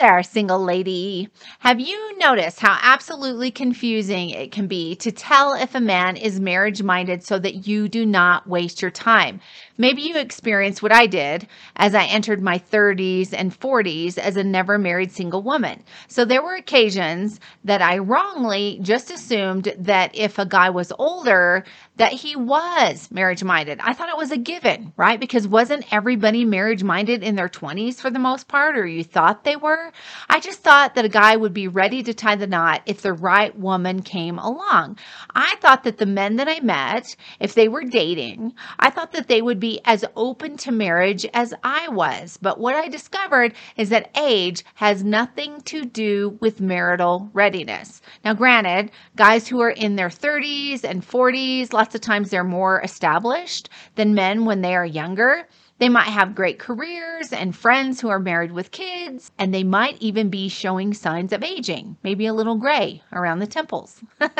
[0.00, 1.28] there, single lady.
[1.58, 6.40] Have you noticed how absolutely confusing it can be to tell if a man is
[6.40, 9.40] marriage minded so that you do not waste your time?
[9.76, 14.44] Maybe you experienced what I did as I entered my 30s and 40s as a
[14.44, 15.84] never married single woman.
[16.08, 21.64] So there were occasions that I wrongly just assumed that if a guy was older,
[21.96, 23.80] that he was marriage minded.
[23.82, 25.20] I thought it was a given, right?
[25.20, 29.44] Because wasn't everybody marriage minded in their 20s for the most part, or you thought
[29.44, 29.89] they were?
[30.28, 33.12] I just thought that a guy would be ready to tie the knot if the
[33.12, 34.98] right woman came along.
[35.34, 39.28] I thought that the men that I met, if they were dating, I thought that
[39.28, 42.38] they would be as open to marriage as I was.
[42.40, 48.00] But what I discovered is that age has nothing to do with marital readiness.
[48.24, 52.80] Now, granted, guys who are in their 30s and 40s, lots of times they're more
[52.82, 55.48] established than men when they are younger.
[55.80, 59.96] They might have great careers and friends who are married with kids, and they might
[59.98, 64.02] even be showing signs of aging, maybe a little gray around the temples.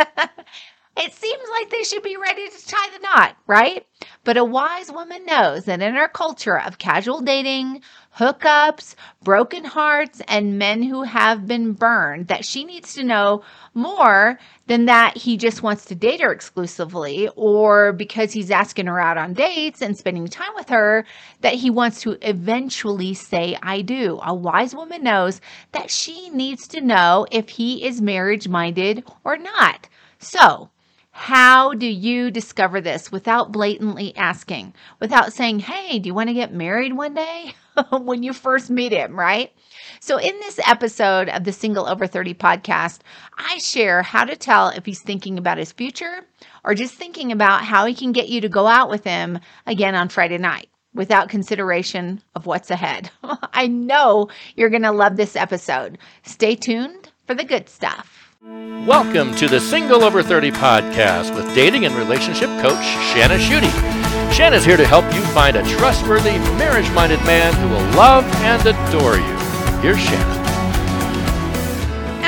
[0.96, 3.86] It seems like they should be ready to tie the knot, right?
[4.22, 7.82] But a wise woman knows that in our culture of casual dating,
[8.18, 14.38] hookups, broken hearts, and men who have been burned, that she needs to know more
[14.66, 19.16] than that he just wants to date her exclusively, or because he's asking her out
[19.16, 21.04] on dates and spending time with her,
[21.40, 24.18] that he wants to eventually say, I do.
[24.22, 25.40] A wise woman knows
[25.72, 29.88] that she needs to know if he is marriage minded or not.
[30.18, 30.70] So,
[31.12, 36.34] how do you discover this without blatantly asking, without saying, Hey, do you want to
[36.34, 37.54] get married one day?
[37.90, 39.52] when you first meet him, right?
[40.00, 43.00] So, in this episode of the Single Over 30 podcast,
[43.36, 46.26] I share how to tell if he's thinking about his future
[46.64, 49.94] or just thinking about how he can get you to go out with him again
[49.94, 53.10] on Friday night without consideration of what's ahead.
[53.52, 55.98] I know you're going to love this episode.
[56.22, 58.36] Stay tuned for the good stuff.
[58.42, 63.99] Welcome to the Single Over 30 podcast with dating and relationship coach Shana Schutte.
[64.40, 68.66] Shana's here to help you find a trustworthy, marriage minded man who will love and
[68.66, 69.36] adore you.
[69.82, 70.40] Here's Shannon.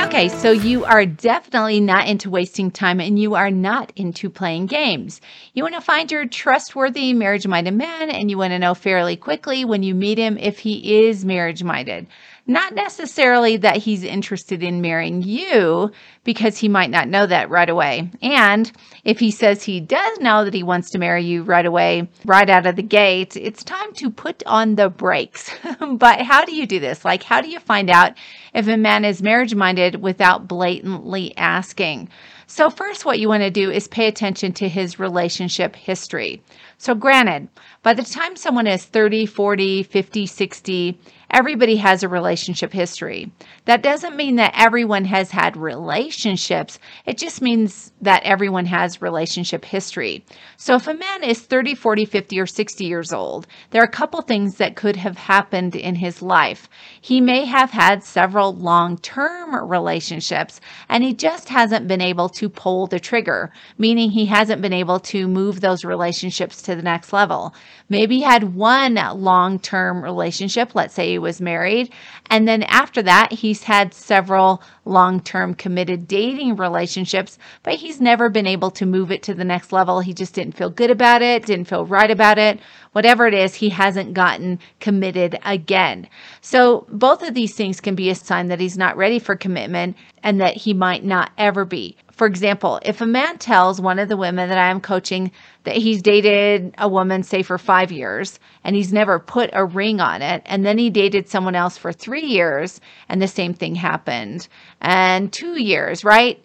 [0.05, 4.67] Okay, so you are definitely not into wasting time and you are not into playing
[4.67, 5.21] games.
[5.55, 9.15] You want to find your trustworthy marriage minded man and you want to know fairly
[9.15, 12.05] quickly when you meet him if he is marriage minded.
[12.45, 15.91] Not necessarily that he's interested in marrying you,
[16.25, 18.11] because he might not know that right away.
[18.21, 18.69] And
[19.05, 22.49] if he says he does know that he wants to marry you right away, right
[22.49, 25.51] out of the gate, it's time to put on the brakes.
[25.97, 27.05] but how do you do this?
[27.05, 28.13] Like, how do you find out
[28.53, 32.09] if a man is marriage minded without blatantly asking?
[32.45, 36.41] So, first, what you want to do is pay attention to his relationship history.
[36.77, 37.47] So, granted,
[37.81, 40.99] by the time someone is 30, 40, 50, 60,
[41.33, 43.31] everybody has a relationship history.
[43.65, 46.77] That doesn't mean that everyone has had relationships.
[47.07, 50.23] It just means that everyone has relationship history.
[50.57, 53.89] So if a man is 30, 40, 50, or 60 years old, there are a
[53.89, 56.69] couple things that could have happened in his life.
[57.01, 62.47] He may have had several long term relationships and he just hasn't been able to
[62.47, 67.11] pull the trigger, meaning he hasn't been able to move those relationships to the next
[67.11, 67.55] level.
[67.89, 71.91] Maybe he had one long term relationship, let's say was married.
[72.29, 78.29] And then after that, he's had several long term committed dating relationships, but he's never
[78.29, 80.01] been able to move it to the next level.
[80.01, 82.59] He just didn't feel good about it, didn't feel right about it.
[82.93, 86.07] Whatever it is, he hasn't gotten committed again.
[86.41, 89.97] So both of these things can be a sign that he's not ready for commitment
[90.23, 91.97] and that he might not ever be.
[92.11, 95.31] For example, if a man tells one of the women that I am coaching
[95.63, 99.99] that he's dated a woman, say, for five years and he's never put a ring
[99.99, 102.79] on it, and then he dated someone else for three years
[103.09, 104.47] and the same thing happened,
[104.79, 106.43] and two years, right?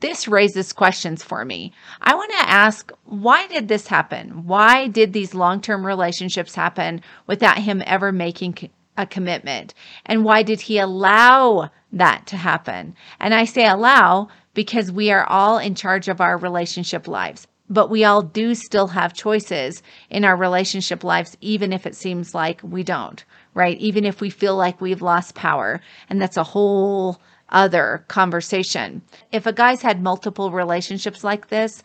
[0.00, 1.72] This raises questions for me.
[2.00, 4.46] I want to ask why did this happen?
[4.46, 9.74] Why did these long term relationships happen without him ever making a commitment?
[10.04, 12.94] And why did he allow that to happen?
[13.20, 17.46] And I say allow because we are all in charge of our relationship lives.
[17.68, 22.34] But we all do still have choices in our relationship lives, even if it seems
[22.34, 23.24] like we don't,
[23.54, 23.76] right?
[23.78, 25.80] Even if we feel like we've lost power.
[26.08, 27.20] And that's a whole
[27.50, 29.02] other conversation.
[29.32, 31.82] If a guy's had multiple relationships like this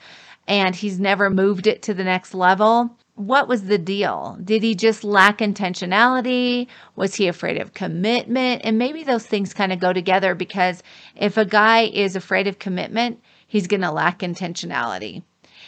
[0.47, 4.37] and he's never moved it to the next level, what was the deal?
[4.43, 6.67] Did he just lack intentionality?
[6.95, 8.61] Was he afraid of commitment?
[8.63, 10.81] And maybe those things kind of go together because
[11.15, 15.23] if a guy is afraid of commitment, he's going to lack intentionality.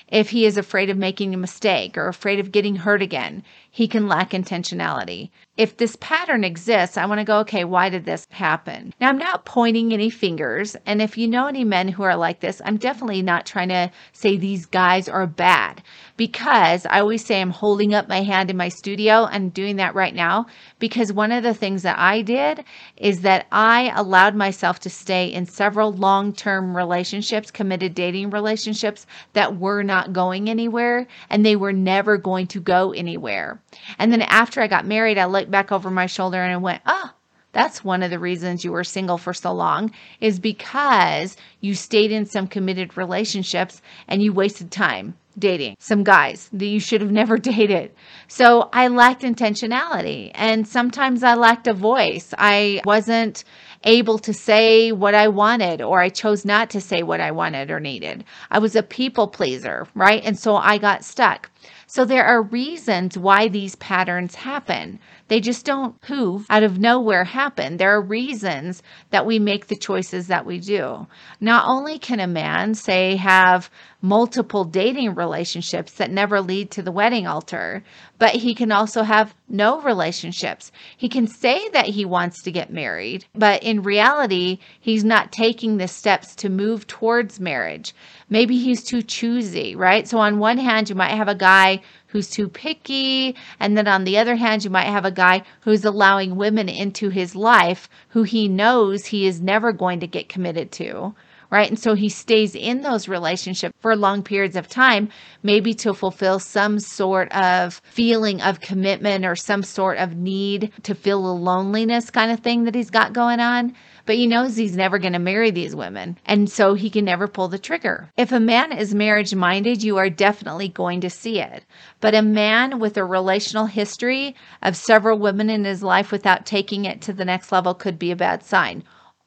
[0.07, 3.43] If he is afraid of making a mistake or afraid of getting hurt again,
[3.75, 5.31] he can lack intentionality.
[5.57, 8.93] If this pattern exists, I want to go, okay, why did this happen?
[9.01, 10.75] Now, I'm not pointing any fingers.
[10.85, 13.89] And if you know any men who are like this, I'm definitely not trying to
[14.11, 15.81] say these guys are bad
[16.17, 19.95] because I always say I'm holding up my hand in my studio and doing that
[19.95, 20.45] right now
[20.77, 22.63] because one of the things that I did
[22.97, 29.07] is that I allowed myself to stay in several long term relationships, committed dating relationships
[29.33, 33.59] that were not going anywhere and they were never going to go anywhere.
[33.97, 36.81] And then after I got married, I looked back over my shoulder and I went,
[36.85, 37.11] oh,
[37.53, 42.11] that's one of the reasons you were single for so long is because you stayed
[42.11, 47.11] in some committed relationships and you wasted time dating some guys that you should have
[47.21, 47.91] never dated.
[48.27, 52.33] So I lacked intentionality and sometimes I lacked a voice.
[52.37, 53.43] I wasn't
[53.83, 57.69] able to say what I wanted, or I chose not to say what I wanted
[57.69, 58.23] or needed.
[58.49, 60.23] I was a people pleaser, right?
[60.23, 61.49] And so I got stuck.
[61.87, 64.99] So there are reasons why these patterns happen.
[65.27, 67.77] They just don't poof out of nowhere happen.
[67.77, 71.07] There are reasons that we make the choices that we do.
[71.39, 73.69] Not only can a man say have
[74.01, 77.83] multiple dating relationships that never lead to the wedding altar,
[78.19, 80.71] but he can also have no relationships.
[80.97, 85.77] He can say that he wants to get married, but in reality, he's not taking
[85.77, 87.93] the steps to move towards marriage.
[88.29, 90.07] Maybe he's too choosy, right?
[90.07, 93.35] So, on one hand, you might have a guy who's too picky.
[93.59, 97.09] And then on the other hand, you might have a guy who's allowing women into
[97.09, 101.15] his life who he knows he is never going to get committed to
[101.53, 101.69] right?
[101.69, 105.09] And so he stays in those relationships for long periods of time,
[105.43, 110.95] maybe to fulfill some sort of feeling of commitment or some sort of need to
[110.95, 113.75] feel a loneliness kind of thing that he's got going on.
[114.05, 116.17] But he knows he's never going to marry these women.
[116.25, 118.11] And so he can never pull the trigger.
[118.17, 121.63] If a man is marriage minded, you are definitely going to see it.
[122.01, 126.85] But a man with a relational history of several women in his life without taking
[126.85, 128.83] it to the next level could be a bad sign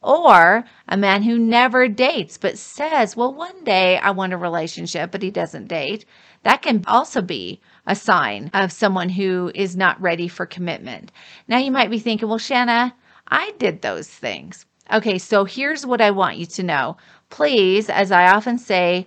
[0.06, 5.10] or a man who never dates but says, well, one day I want a relationship,
[5.10, 6.04] but he doesn't date.
[6.44, 11.10] That can also be a sign of someone who is not ready for commitment.
[11.48, 12.92] Now you might be thinking, well, Shana,
[13.28, 14.66] I did those things.
[14.92, 16.96] Okay, so here's what I want you to know.
[17.30, 19.04] Please, as I often say,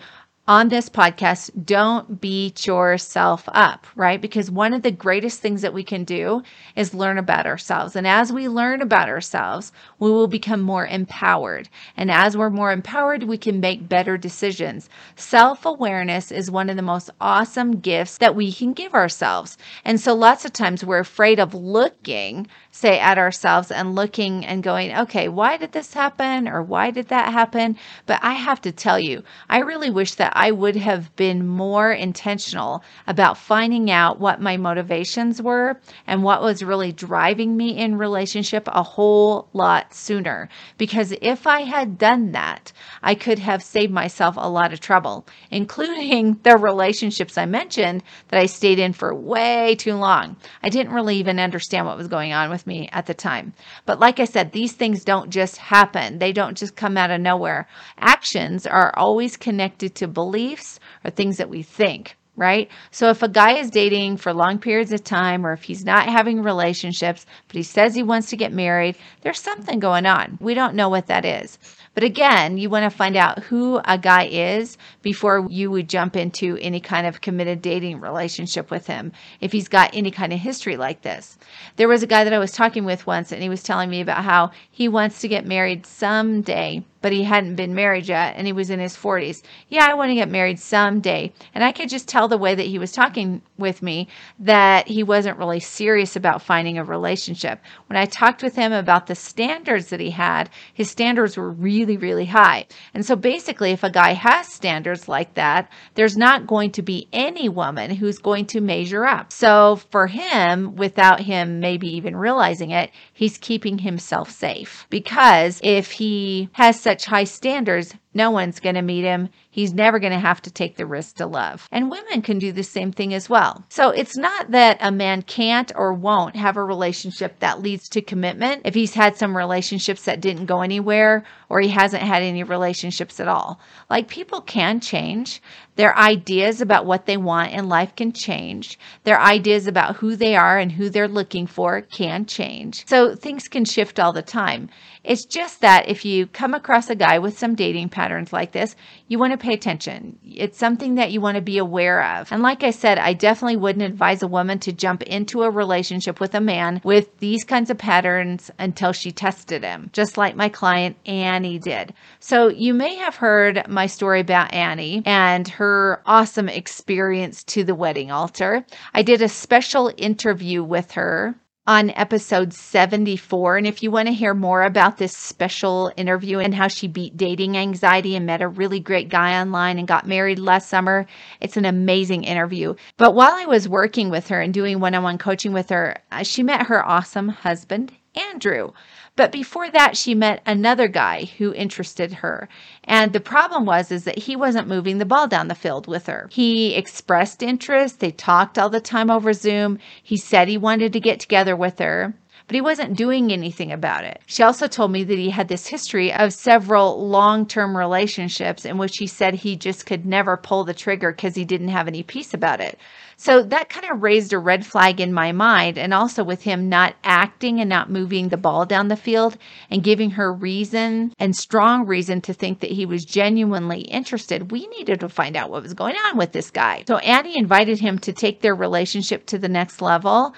[0.50, 4.20] on this podcast, don't beat yourself up, right?
[4.20, 6.42] Because one of the greatest things that we can do
[6.76, 7.96] is learn about ourselves.
[7.96, 11.70] And as we learn about ourselves, we will become more empowered.
[11.96, 14.90] And as we're more empowered, we can make better decisions.
[15.16, 19.56] Self awareness is one of the most awesome gifts that we can give ourselves.
[19.86, 24.64] And so lots of times we're afraid of looking, say, at ourselves and looking and
[24.64, 26.48] going, okay, why did this happen?
[26.48, 27.78] Or why did that happen?
[28.08, 31.92] But I have to tell you, I really wish that I would have been more
[31.92, 37.98] intentional about finding out what my motivations were and what was really driving me in
[37.98, 40.48] relationship a whole lot sooner.
[40.78, 42.72] Because if I had done that,
[43.04, 48.40] I could have saved myself a lot of trouble, including the relationships I mentioned that
[48.40, 50.38] I stayed in for way too long.
[50.64, 53.52] I didn't really even understand what was going on with me at the time.
[53.86, 56.20] But like I said, these things don't just happen.
[56.20, 57.68] They don't just come out of nowhere.
[57.98, 62.70] Actions are always connected to beliefs beliefs or things that we think right?
[62.92, 66.08] So if a guy is dating for long periods of time or if he's not
[66.08, 70.38] having relationships, but he says he wants to get married, there's something going on.
[70.40, 71.60] We don't know what that is.
[71.96, 76.16] But again, you want to find out who a guy is before you would jump
[76.16, 80.40] into any kind of committed dating relationship with him if he's got any kind of
[80.40, 81.38] history like this.
[81.76, 84.00] There was a guy that I was talking with once and he was telling me
[84.00, 88.46] about how he wants to get married someday but he hadn't been married yet and
[88.46, 89.44] he was in his 40s.
[89.68, 91.34] Yeah, I want to get married someday.
[91.54, 94.08] And I could just tell the way that he was talking with me
[94.40, 97.60] that he wasn't really serious about finding a relationship.
[97.88, 101.98] When I talked with him about the standards that he had, his standards were really,
[101.98, 102.68] really high.
[102.94, 107.08] And so basically, if a guy has standards like that, there's not going to be
[107.14, 109.32] any woman who's going to measure up.
[109.32, 115.92] So for him, without him maybe even realizing it, he's keeping himself safe because if
[115.92, 119.30] he has such high standards, no one's going to meet him.
[119.52, 121.68] He's never going to have to take the risk to love.
[121.72, 123.64] And women can do the same thing as well.
[123.70, 128.02] So it's not that a man can't or won't have a relationship that leads to
[128.02, 132.44] commitment if he's had some relationships that didn't go anywhere or he hasn't had any
[132.44, 133.60] relationships at all.
[133.90, 135.42] Like people can change.
[135.76, 138.78] Their ideas about what they want in life can change.
[139.04, 142.86] Their ideas about who they are and who they're looking for can change.
[142.88, 144.70] So things can shift all the time.
[145.04, 148.78] It's just that if you come across a guy with some dating patterns like this,
[149.10, 150.18] you want to pay attention.
[150.24, 152.32] It's something that you want to be aware of.
[152.32, 156.22] And like I said, I definitely wouldn't advise a woman to jump into a relationship
[156.22, 160.48] with a man with these kinds of patterns until she tested him, just like my
[160.48, 161.94] client Annie did.
[162.22, 167.76] So you may have heard my story about Annie and her awesome experience to the
[167.76, 168.66] wedding altar.
[168.94, 171.36] I did a special interview with her
[171.70, 173.58] on episode 74.
[173.58, 177.16] And if you want to hear more about this special interview and how she beat
[177.16, 181.06] dating anxiety and met a really great guy online and got married last summer,
[181.42, 182.74] it's an amazing interview.
[182.98, 185.98] But while I was working with her and doing one on one coaching with her,
[186.12, 188.72] uh, she met her awesome husband, Andrew.
[189.20, 192.48] But before that, she met another guy who interested her.
[192.86, 196.06] And the problem was is that he wasn't moving the ball down the field with
[196.06, 196.30] her.
[196.32, 198.00] He expressed interest.
[198.00, 199.78] They talked all the time over Zoom.
[200.02, 202.14] He said he wanted to get together with her
[202.48, 204.24] but he wasn't doing anything about it.
[204.26, 208.80] She also told me that he had this history of several long term relationships in
[208.80, 212.02] which he said he just could never pull the trigger because he didn't have any
[212.02, 212.80] peace about it.
[213.22, 215.78] So that kind of raised a red flag in my mind.
[215.78, 219.38] And also with him not acting and not moving the ball down the field
[219.70, 224.68] and giving her reason and strong reason to think that he was genuinely interested, we
[224.68, 226.86] needed to find out what was going on with this guy.
[226.88, 230.34] So Annie invited him to take their relationship to the next level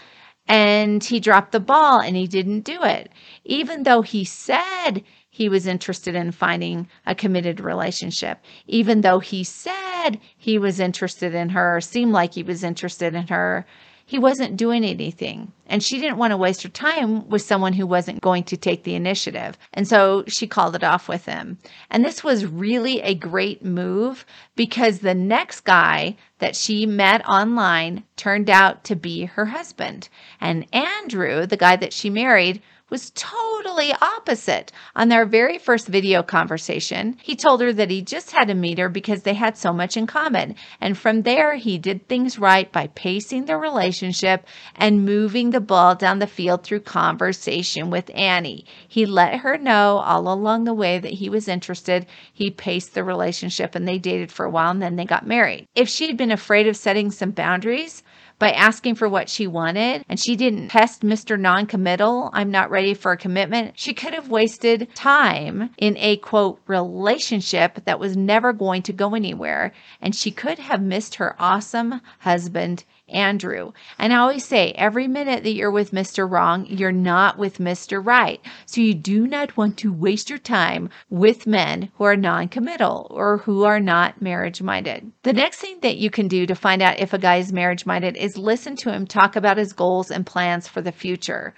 [0.48, 3.12] and he dropped the ball and he didn't do it.
[3.46, 9.46] Even though he said he was interested in finding a committed relationship, even though he
[9.46, 13.66] said he was interested in her, seemed like he was interested in her,
[14.06, 15.54] he wasn't doing anything.
[15.68, 18.84] And she didn't want to waste her time with someone who wasn't going to take
[18.84, 19.58] the initiative.
[19.74, 21.58] And so she called it off with him.
[21.90, 24.26] And this was really a great move
[24.58, 30.10] because the next guy that she met online turned out to be her husband.
[30.42, 32.62] And Andrew, the guy that she married,
[32.92, 34.72] was totally opposite.
[34.96, 38.78] On their very first video conversation, he told her that he just had to meet
[38.78, 40.56] her because they had so much in common.
[40.82, 44.46] And from there, he did things right by pacing the relationship
[44.76, 48.66] and moving the ball down the field through conversation with Annie.
[48.88, 52.06] He let her know all along the way that he was interested.
[52.34, 55.66] He paced the relationship and they dated for a while and then they got married.
[55.76, 58.04] If she had been afraid of setting some boundaries,
[58.42, 61.40] by asking for what she wanted and she didn't test Mr.
[61.40, 66.60] Non-committal, I'm not ready for a commitment, she could have wasted time in a quote
[66.66, 69.72] relationship that was never going to go anywhere
[70.02, 73.72] and she could have missed her awesome husband Andrew.
[73.98, 76.30] And I always say every minute that you're with Mr.
[76.30, 78.04] Wrong, you're not with Mr.
[78.04, 78.42] Right.
[78.66, 83.08] So you do not want to waste your time with men who are non committal
[83.12, 85.12] or who are not marriage minded.
[85.24, 87.86] The next thing that you can do to find out if a guy is marriage
[87.86, 91.54] minded is listen to him talk about his goals and plans for the future.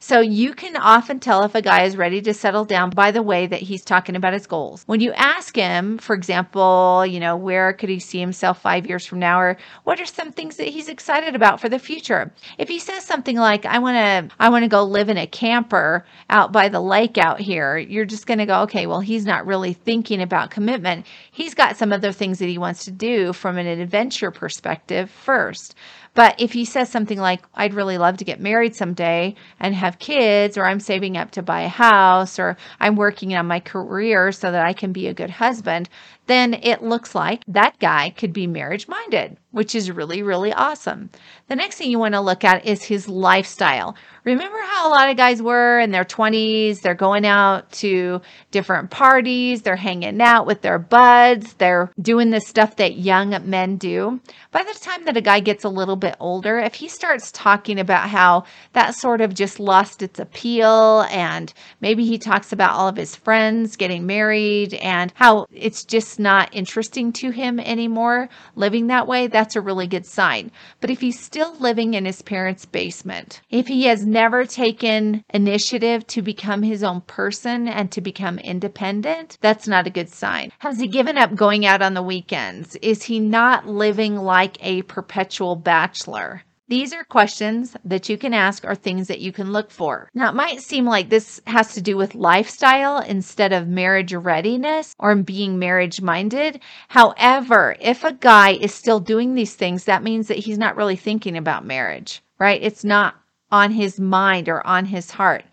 [0.00, 3.22] So you can often tell if a guy is ready to settle down by the
[3.22, 4.84] way that he's talking about his goals.
[4.86, 9.04] When you ask him, for example, you know, where could he see himself five years
[9.04, 12.32] from now, or what are some things that he's excited about for the future?
[12.58, 15.26] If he says something like, I want to, I want to go live in a
[15.26, 19.46] camper out by the lake out here, you're just to go, okay, well, he's not
[19.46, 21.06] really thinking about commitment.
[21.32, 25.74] He's got some other things that he wants to do from an adventure perspective first.
[26.18, 30.00] But if he says something like, I'd really love to get married someday and have
[30.00, 34.32] kids, or I'm saving up to buy a house, or I'm working on my career
[34.32, 35.88] so that I can be a good husband,
[36.26, 41.10] then it looks like that guy could be marriage minded, which is really, really awesome.
[41.48, 43.96] The next thing you want to look at is his lifestyle.
[44.24, 46.82] Remember how a lot of guys were in their 20s?
[46.82, 52.40] They're going out to different parties, they're hanging out with their buds, they're doing the
[52.40, 54.20] stuff that young men do.
[54.50, 57.78] By the time that a guy gets a little bit older, if he starts talking
[57.78, 62.88] about how that sort of just lost its appeal, and maybe he talks about all
[62.88, 68.88] of his friends getting married and how it's just not interesting to him anymore living
[68.88, 70.50] that way, that's a really good sign.
[70.80, 76.04] But if he's still living in his parents' basement, if he has never taken initiative
[76.08, 80.50] to become his own person and to become independent, that's not a good sign.
[80.58, 82.74] Has he given up going out on the weekends?
[82.82, 86.42] Is he not living like a perpetual bachelor?
[86.68, 90.10] These are questions that you can ask or things that you can look for.
[90.12, 94.94] Now, it might seem like this has to do with lifestyle instead of marriage readiness
[94.98, 96.60] or being marriage minded.
[96.88, 100.96] However, if a guy is still doing these things, that means that he's not really
[100.96, 102.62] thinking about marriage, right?
[102.62, 103.14] It's not
[103.50, 105.44] on his mind or on his heart.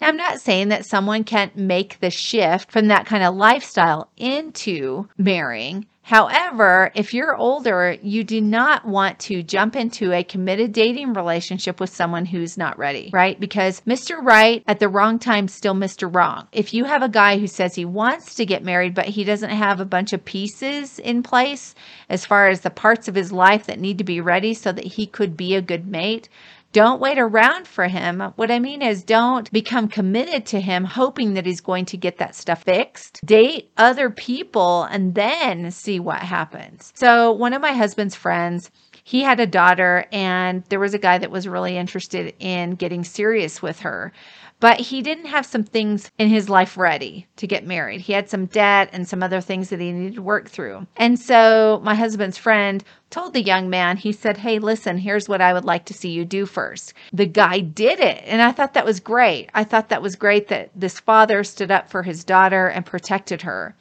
[0.00, 4.10] Now, I'm not saying that someone can't make the shift from that kind of lifestyle
[4.18, 5.86] into marrying.
[6.08, 11.80] However, if you're older, you do not want to jump into a committed dating relationship
[11.80, 13.38] with someone who's not ready, right?
[13.38, 14.16] Because Mr.
[14.18, 16.12] Right at the wrong time, still Mr.
[16.12, 16.48] Wrong.
[16.50, 19.50] If you have a guy who says he wants to get married, but he doesn't
[19.50, 21.74] have a bunch of pieces in place
[22.08, 24.86] as far as the parts of his life that need to be ready so that
[24.86, 26.30] he could be a good mate,
[26.78, 28.20] don't wait around for him.
[28.36, 32.18] What I mean is, don't become committed to him hoping that he's going to get
[32.18, 33.20] that stuff fixed.
[33.26, 36.92] Date other people and then see what happens.
[36.94, 38.70] So, one of my husband's friends,
[39.02, 43.02] he had a daughter, and there was a guy that was really interested in getting
[43.02, 44.12] serious with her
[44.60, 48.00] but he didn't have some things in his life ready to get married.
[48.00, 50.86] He had some debt and some other things that he needed to work through.
[50.96, 55.40] And so my husband's friend told the young man, he said, Hey, listen, here's what
[55.40, 56.94] I would like to see you do first.
[57.12, 58.22] The guy did it.
[58.26, 59.50] And I thought that was great.
[59.54, 63.42] I thought that was great that this father stood up for his daughter and protected
[63.42, 63.74] her.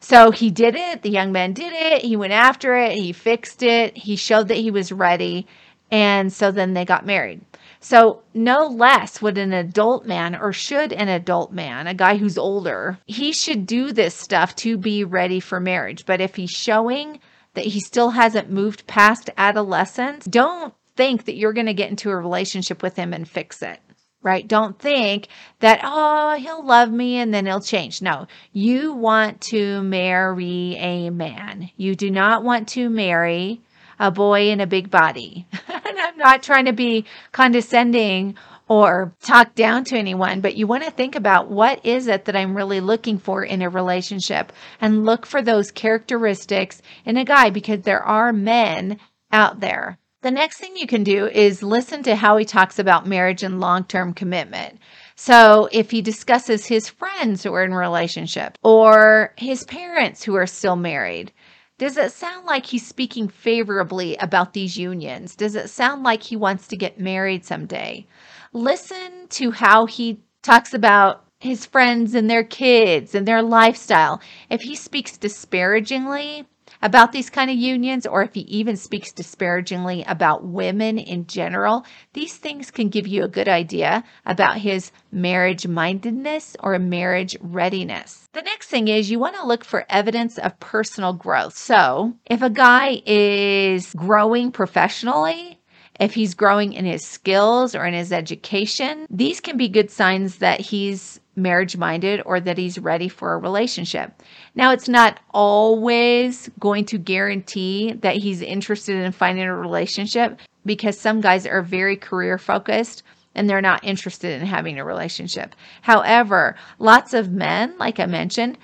[0.00, 1.02] So he did it.
[1.02, 2.02] The young man did it.
[2.02, 2.92] He went after it.
[2.92, 3.96] He fixed it.
[3.96, 5.46] He showed that he was ready.
[5.90, 7.40] And so then they got married.
[7.80, 12.36] So, no less would an adult man, or should an adult man, a guy who's
[12.36, 16.04] older, he should do this stuff to be ready for marriage.
[16.04, 17.20] But if he's showing
[17.54, 22.10] that he still hasn't moved past adolescence, don't think that you're going to get into
[22.10, 23.80] a relationship with him and fix it
[24.22, 24.48] right?
[24.48, 25.28] Don't think
[25.60, 28.02] that, oh, he'll love me and then he'll change.
[28.02, 31.70] No, you want to marry a man.
[31.76, 33.60] You do not want to marry
[33.98, 35.46] a boy in a big body.
[35.98, 38.36] and I'm not trying to be condescending
[38.68, 42.36] or talk down to anyone, but you want to think about what is it that
[42.36, 47.50] I'm really looking for in a relationship and look for those characteristics in a guy
[47.50, 48.98] because there are men
[49.32, 49.98] out there.
[50.20, 53.60] The next thing you can do is listen to how he talks about marriage and
[53.60, 54.78] long term commitment.
[55.14, 60.46] So if he discusses his friends who are in relationship or his parents who are
[60.46, 61.32] still married,
[61.78, 65.36] does it sound like he's speaking favorably about these unions?
[65.36, 68.06] Does it sound like he wants to get married someday?
[68.52, 74.20] Listen to how he talks about his friends and their kids and their lifestyle.
[74.50, 76.46] If he speaks disparagingly,
[76.82, 81.84] about these kind of unions, or if he even speaks disparagingly about women in general,
[82.12, 88.28] these things can give you a good idea about his marriage mindedness or marriage readiness.
[88.32, 91.56] The next thing is you want to look for evidence of personal growth.
[91.56, 95.57] So if a guy is growing professionally,
[95.98, 100.36] if he's growing in his skills or in his education, these can be good signs
[100.38, 104.22] that he's marriage minded or that he's ready for a relationship.
[104.54, 110.98] Now, it's not always going to guarantee that he's interested in finding a relationship because
[110.98, 113.02] some guys are very career focused
[113.34, 115.54] and they're not interested in having a relationship.
[115.82, 118.58] However, lots of men, like I mentioned,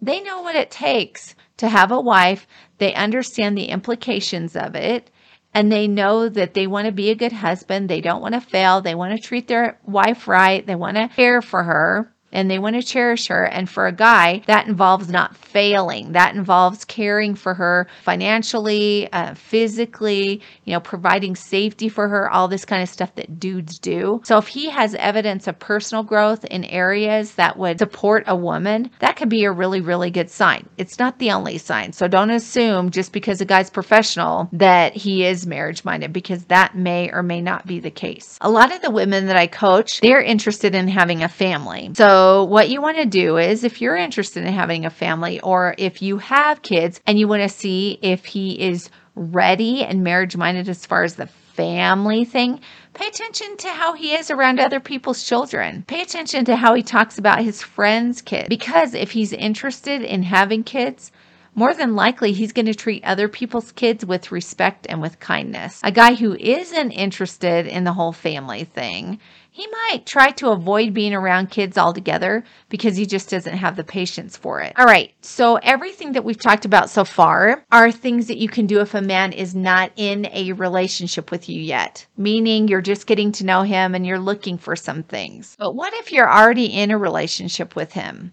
[0.00, 2.46] they know what it takes to have a wife.
[2.78, 5.10] They understand the implications of it
[5.52, 7.88] and they know that they want to be a good husband.
[7.88, 8.80] They don't want to fail.
[8.80, 10.64] They want to treat their wife right.
[10.66, 13.44] They want to care for her and they want to cherish her.
[13.44, 16.12] And for a guy, that involves not failing.
[16.12, 22.48] That involves caring for her financially, uh, physically, you know, providing safety for her, all
[22.48, 24.20] this kind of stuff that dudes do.
[24.24, 28.90] So if he has evidence of personal growth in areas that would support a woman,
[29.00, 30.68] that could be a really, really good sign.
[30.78, 31.92] It's not the only sign.
[31.92, 36.76] So don't assume just because a guy's professional that he is marriage minded because that
[36.76, 38.38] may or may not be the case.
[38.40, 41.90] A lot of the women that I coach, they're interested in having a family.
[41.94, 45.40] So so, what you want to do is if you're interested in having a family
[45.40, 50.04] or if you have kids and you want to see if he is ready and
[50.04, 52.60] marriage minded as far as the family thing,
[52.92, 55.82] pay attention to how he is around other people's children.
[55.86, 58.48] Pay attention to how he talks about his friends' kids.
[58.50, 61.12] Because if he's interested in having kids,
[61.54, 65.80] more than likely he's going to treat other people's kids with respect and with kindness.
[65.82, 69.20] A guy who isn't interested in the whole family thing
[69.60, 73.84] he might try to avoid being around kids altogether because he just doesn't have the
[73.84, 74.72] patience for it.
[74.78, 78.64] All right, so everything that we've talked about so far are things that you can
[78.66, 83.06] do if a man is not in a relationship with you yet, meaning you're just
[83.06, 85.56] getting to know him and you're looking for some things.
[85.58, 88.32] But what if you're already in a relationship with him?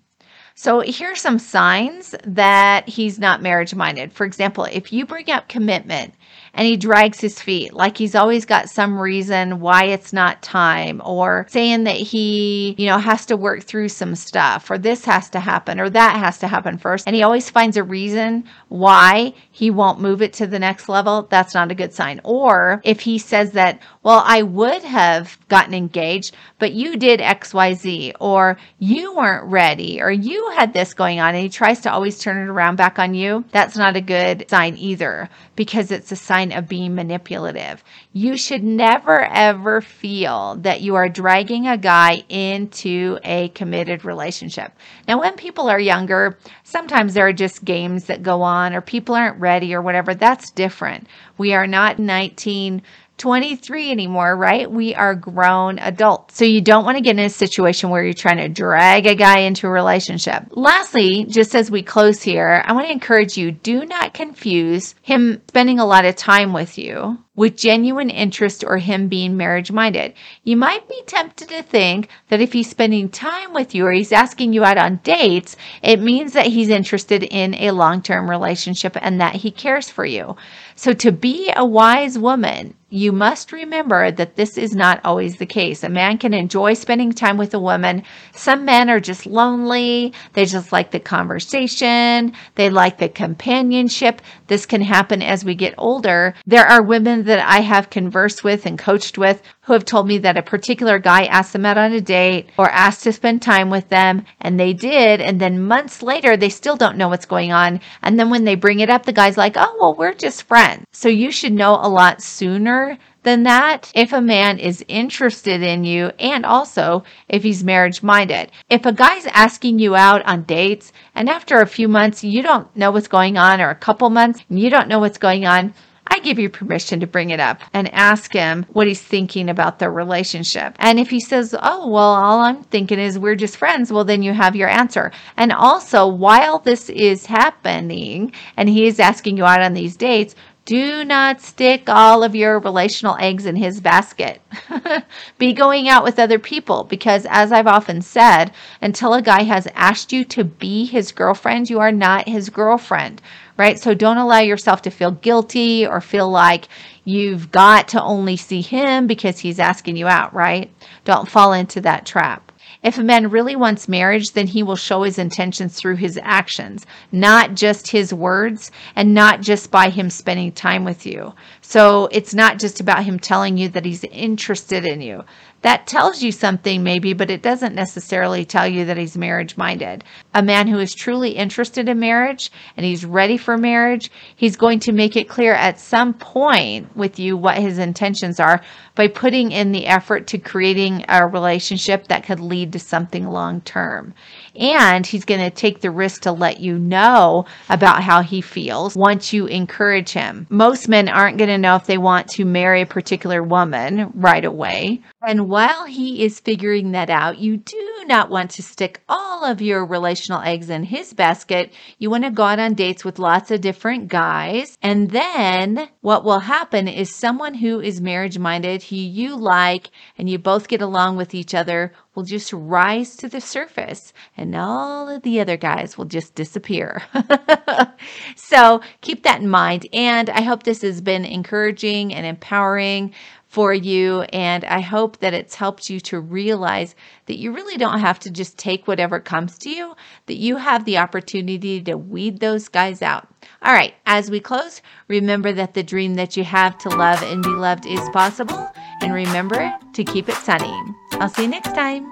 [0.60, 4.12] So here's some signs that he's not marriage minded.
[4.12, 6.16] For example, if you bring up commitment
[6.58, 11.02] and he drags his feet like he's always got some reason why it's not time
[11.06, 15.30] or saying that he, you know, has to work through some stuff or this has
[15.30, 17.06] to happen or that has to happen first.
[17.06, 21.28] And he always finds a reason why he won't move it to the next level.
[21.30, 22.20] That's not a good sign.
[22.24, 28.14] Or if he says that, well, I would have gotten engaged, but you did XYZ
[28.22, 32.18] or you weren't ready or you had this going on and he tries to always
[32.18, 36.16] turn it around back on you, that's not a good sign either because it's a
[36.16, 37.84] sign of being manipulative.
[38.14, 44.72] You should never ever feel that you are dragging a guy into a committed relationship.
[45.06, 49.16] Now, when people are younger, sometimes there are just games that go on or people
[49.16, 50.16] aren't ready or whatever.
[50.16, 51.08] That's different.
[51.38, 52.82] We are not 19
[53.18, 54.70] 23 anymore, right?
[54.70, 56.38] We are grown adults.
[56.38, 59.16] So you don't want to get in a situation where you're trying to drag a
[59.16, 60.44] guy into a relationship.
[60.52, 65.42] Lastly, just as we close here, I want to encourage you do not confuse him
[65.48, 70.14] spending a lot of time with you with genuine interest or him being marriage minded.
[70.44, 74.12] You might be tempted to think that if he's spending time with you or he's
[74.12, 78.98] asking you out on dates, it means that he's interested in a long term relationship
[79.00, 80.36] and that he cares for you.
[80.78, 85.46] So, to be a wise woman, you must remember that this is not always the
[85.48, 85.84] case.
[85.84, 88.04] A man can enjoy spending time with a woman.
[88.34, 90.14] Some men are just lonely.
[90.34, 92.32] They just like the conversation.
[92.56, 94.22] They like the companionship.
[94.46, 96.36] This can happen as we get older.
[96.46, 100.18] There are women that I have conversed with and coached with who have told me
[100.18, 103.70] that a particular guy asked them out on a date or asked to spend time
[103.70, 105.20] with them and they did.
[105.20, 107.82] And then months later, they still don't know what's going on.
[108.02, 110.86] And then when they bring it up, the guy's like, oh, well, we're just friends.
[110.94, 115.84] So you should know a lot sooner than that if a man is interested in
[115.84, 118.50] you and also if he's marriage minded.
[118.70, 122.74] If a guy's asking you out on dates and after a few months you don't
[122.74, 125.74] know what's going on or a couple months and you don't know what's going on,
[126.10, 129.80] I give you permission to bring it up and ask him what he's thinking about
[129.80, 130.76] the relationship.
[130.80, 134.24] And if he says, Oh, well, all I'm thinking is we're just friends, well, then
[134.24, 135.12] you have your answer.
[135.38, 140.36] And also, while this is happening and he is asking you out on these dates,
[140.68, 144.42] do not stick all of your relational eggs in his basket.
[145.38, 148.52] Be going out with other people because, as I've often said,
[148.82, 153.22] until a guy has asked you to be his girlfriend, you are not his girlfriend
[153.58, 153.80] right?
[153.80, 156.68] So don't allow yourself to feel guilty or feel like
[157.06, 160.70] you've got to only see him because he's asking you out, right?
[161.06, 162.52] Don't fall into that trap.
[162.88, 166.86] If a man really wants marriage, then he will show his intentions through his actions,
[167.12, 171.34] not just his words and not just by him spending time with you.
[171.60, 175.26] So it's not just about him telling you that he's interested in you.
[175.68, 180.06] That tells you something, maybe, but it doesn't necessarily tell you that he's marriage minded.
[180.34, 184.80] A man who is truly interested in marriage and he's ready for marriage, he's going
[184.80, 188.62] to make it clear at some point with you what his intentions are
[188.96, 193.60] by putting in the effort to creating a relationship that could lead to something long
[193.62, 194.14] term.
[194.56, 198.96] And he's going to take the risk to let you know about how he feels
[198.96, 200.48] once you encourage him.
[200.50, 204.46] Most men aren't going to know if they want to marry a particular woman right
[204.46, 205.02] away.
[205.28, 209.62] And while he is figuring that out, you do not want to stick all of
[209.62, 211.74] your relational eggs in his basket.
[211.98, 214.78] You want to go out on dates with lots of different guys.
[214.82, 220.30] And then what will happen is someone who is marriage minded, who you like, and
[220.30, 225.08] you both get along with each other will just rise to the surface and all
[225.08, 227.04] of the other guys will just disappear.
[228.36, 229.86] so keep that in mind.
[229.94, 233.14] And I hope this has been encouraging and empowering
[233.48, 234.22] for you.
[234.34, 238.32] And I hope that it's helped you to realize that you really don't have to
[238.32, 243.02] just take whatever comes to you, that you have the opportunity to weed those guys
[243.02, 243.28] out.
[243.62, 247.42] All right, as we close, remember that the dream that you have to love and
[247.42, 248.70] be loved is possible.
[249.02, 250.74] And remember to keep it sunny.
[251.14, 252.08] I'll see you next time.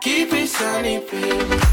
[0.00, 1.69] Keep it sunny, baby.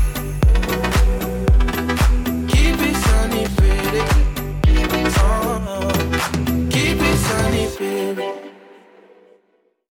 [8.15, 8.46] baby.